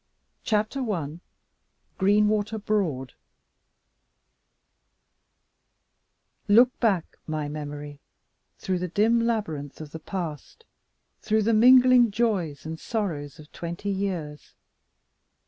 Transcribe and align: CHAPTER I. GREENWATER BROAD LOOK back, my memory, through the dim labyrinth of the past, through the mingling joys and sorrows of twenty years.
CHAPTER 0.43 0.79
I. 0.91 1.19
GREENWATER 1.99 2.57
BROAD 2.57 3.13
LOOK 6.47 6.79
back, 6.79 7.17
my 7.27 7.47
memory, 7.47 7.99
through 8.57 8.79
the 8.79 8.87
dim 8.87 9.19
labyrinth 9.21 9.79
of 9.79 9.91
the 9.91 9.99
past, 9.99 10.65
through 11.21 11.43
the 11.43 11.53
mingling 11.53 12.09
joys 12.09 12.65
and 12.65 12.79
sorrows 12.79 13.37
of 13.37 13.51
twenty 13.51 13.91
years. 13.91 14.55